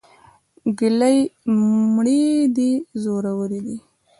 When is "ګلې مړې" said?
0.79-2.23